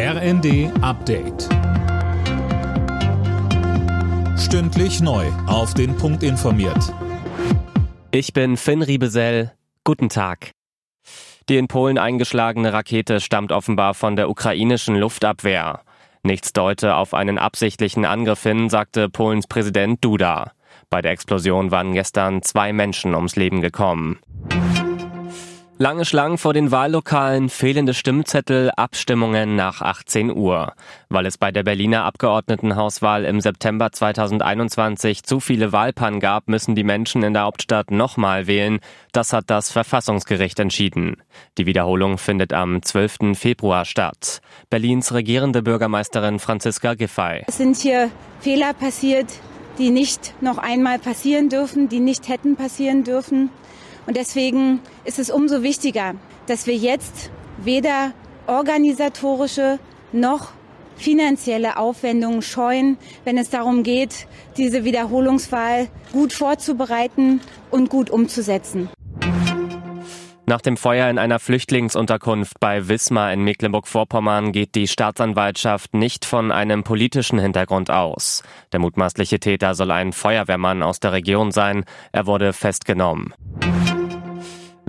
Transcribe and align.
RND 0.00 0.70
Update. 0.80 1.48
Stündlich 4.38 5.00
neu. 5.00 5.26
Auf 5.48 5.74
den 5.74 5.96
Punkt 5.96 6.22
informiert. 6.22 6.94
Ich 8.12 8.32
bin 8.32 8.56
Finn 8.56 8.82
Riebesell. 8.82 9.50
Guten 9.82 10.08
Tag. 10.08 10.52
Die 11.48 11.56
in 11.56 11.66
Polen 11.66 11.98
eingeschlagene 11.98 12.72
Rakete 12.72 13.18
stammt 13.18 13.50
offenbar 13.50 13.92
von 13.94 14.14
der 14.14 14.30
ukrainischen 14.30 14.94
Luftabwehr. 14.94 15.80
Nichts 16.22 16.52
deute 16.52 16.94
auf 16.94 17.12
einen 17.12 17.36
absichtlichen 17.36 18.04
Angriff 18.04 18.44
hin, 18.44 18.70
sagte 18.70 19.08
Polens 19.08 19.48
Präsident 19.48 20.04
Duda. 20.04 20.52
Bei 20.90 21.02
der 21.02 21.10
Explosion 21.10 21.72
waren 21.72 21.92
gestern 21.92 22.42
zwei 22.42 22.72
Menschen 22.72 23.16
ums 23.16 23.34
Leben 23.34 23.62
gekommen. 23.62 24.20
Lange 25.80 26.04
Schlangen 26.04 26.38
vor 26.38 26.54
den 26.54 26.72
Wahllokalen, 26.72 27.48
fehlende 27.48 27.94
Stimmzettel, 27.94 28.72
Abstimmungen 28.74 29.54
nach 29.54 29.80
18 29.80 30.36
Uhr. 30.36 30.72
Weil 31.08 31.24
es 31.24 31.38
bei 31.38 31.52
der 31.52 31.62
Berliner 31.62 32.02
Abgeordnetenhauswahl 32.04 33.24
im 33.24 33.40
September 33.40 33.92
2021 33.92 35.22
zu 35.22 35.38
viele 35.38 35.70
Wahlpannen 35.70 36.18
gab, 36.18 36.48
müssen 36.48 36.74
die 36.74 36.82
Menschen 36.82 37.22
in 37.22 37.32
der 37.32 37.42
Hauptstadt 37.42 37.92
nochmal 37.92 38.48
wählen. 38.48 38.80
Das 39.12 39.32
hat 39.32 39.44
das 39.46 39.70
Verfassungsgericht 39.70 40.58
entschieden. 40.58 41.22
Die 41.58 41.66
Wiederholung 41.66 42.18
findet 42.18 42.52
am 42.52 42.82
12. 42.82 43.38
Februar 43.38 43.84
statt. 43.84 44.40
Berlins 44.70 45.14
regierende 45.14 45.62
Bürgermeisterin 45.62 46.40
Franziska 46.40 46.94
Giffey. 46.94 47.44
Es 47.46 47.58
sind 47.58 47.76
hier 47.76 48.10
Fehler 48.40 48.74
passiert, 48.74 49.28
die 49.78 49.90
nicht 49.90 50.34
noch 50.40 50.58
einmal 50.58 50.98
passieren 50.98 51.48
dürfen, 51.48 51.88
die 51.88 52.00
nicht 52.00 52.28
hätten 52.28 52.56
passieren 52.56 53.04
dürfen. 53.04 53.50
Und 54.08 54.16
deswegen 54.16 54.80
ist 55.04 55.18
es 55.18 55.28
umso 55.28 55.62
wichtiger, 55.62 56.14
dass 56.46 56.66
wir 56.66 56.74
jetzt 56.74 57.30
weder 57.58 58.14
organisatorische 58.46 59.78
noch 60.12 60.52
finanzielle 60.96 61.76
Aufwendungen 61.76 62.40
scheuen, 62.40 62.96
wenn 63.24 63.36
es 63.36 63.50
darum 63.50 63.82
geht, 63.82 64.26
diese 64.56 64.84
Wiederholungswahl 64.84 65.88
gut 66.10 66.32
vorzubereiten 66.32 67.42
und 67.70 67.90
gut 67.90 68.08
umzusetzen. 68.08 68.88
Nach 70.46 70.62
dem 70.62 70.78
Feuer 70.78 71.10
in 71.10 71.18
einer 71.18 71.38
Flüchtlingsunterkunft 71.38 72.58
bei 72.58 72.88
Wismar 72.88 73.34
in 73.34 73.44
Mecklenburg-Vorpommern 73.44 74.52
geht 74.52 74.74
die 74.74 74.88
Staatsanwaltschaft 74.88 75.92
nicht 75.92 76.24
von 76.24 76.50
einem 76.50 76.84
politischen 76.84 77.38
Hintergrund 77.38 77.90
aus. 77.90 78.42
Der 78.72 78.80
mutmaßliche 78.80 79.40
Täter 79.40 79.74
soll 79.74 79.90
ein 79.90 80.14
Feuerwehrmann 80.14 80.82
aus 80.82 81.00
der 81.00 81.12
Region 81.12 81.52
sein. 81.52 81.84
Er 82.12 82.24
wurde 82.24 82.54
festgenommen. 82.54 83.34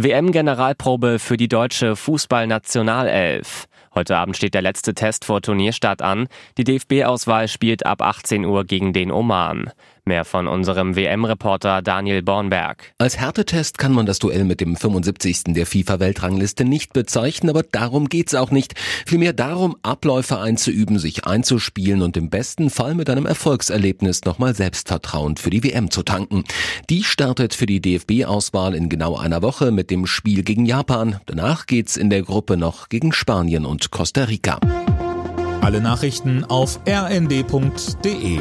WM-Generalprobe 0.00 1.18
für 1.18 1.36
die 1.36 1.48
deutsche 1.48 1.96
Fußballnationalelf. 1.96 3.66
Heute 3.96 4.16
Abend 4.16 4.36
steht 4.36 4.54
der 4.54 4.62
letzte 4.62 4.94
Test 4.94 5.24
vor 5.24 5.42
Turnierstart 5.42 6.02
an. 6.02 6.28
Die 6.56 6.62
DFB-Auswahl 6.62 7.48
spielt 7.48 7.84
ab 7.84 8.00
18 8.00 8.44
Uhr 8.44 8.64
gegen 8.64 8.92
den 8.92 9.10
Oman. 9.10 9.72
Mehr 10.08 10.24
von 10.24 10.48
unserem 10.48 10.96
WM-Reporter 10.96 11.82
Daniel 11.82 12.22
Bornberg. 12.22 12.94
Als 12.96 13.18
Härtetest 13.18 13.76
kann 13.76 13.92
man 13.92 14.06
das 14.06 14.18
Duell 14.18 14.44
mit 14.44 14.62
dem 14.62 14.74
75. 14.74 15.44
der 15.48 15.66
FIFA-Weltrangliste 15.66 16.64
nicht 16.64 16.94
bezeichnen, 16.94 17.50
aber 17.50 17.62
darum 17.62 18.08
geht's 18.08 18.34
auch 18.34 18.50
nicht. 18.50 18.72
Vielmehr 19.06 19.34
darum, 19.34 19.76
Abläufe 19.82 20.38
einzuüben, 20.38 20.98
sich 20.98 21.26
einzuspielen 21.26 22.00
und 22.00 22.16
im 22.16 22.30
besten 22.30 22.70
Fall 22.70 22.94
mit 22.94 23.10
einem 23.10 23.26
Erfolgserlebnis 23.26 24.24
nochmal 24.24 24.54
Selbstvertrauen 24.54 25.36
für 25.36 25.50
die 25.50 25.62
WM 25.62 25.90
zu 25.90 26.02
tanken. 26.02 26.44
Die 26.88 27.04
startet 27.04 27.52
für 27.52 27.66
die 27.66 27.82
DFB-Auswahl 27.82 28.74
in 28.74 28.88
genau 28.88 29.18
einer 29.18 29.42
Woche 29.42 29.72
mit 29.72 29.90
dem 29.90 30.06
Spiel 30.06 30.42
gegen 30.42 30.64
Japan. 30.64 31.20
Danach 31.26 31.66
geht's 31.66 31.98
in 31.98 32.08
der 32.08 32.22
Gruppe 32.22 32.56
noch 32.56 32.88
gegen 32.88 33.12
Spanien 33.12 33.66
und 33.66 33.90
Costa 33.90 34.24
Rica. 34.24 34.58
Alle 35.60 35.82
Nachrichten 35.82 36.44
auf 36.44 36.80
rnd.de 36.88 38.40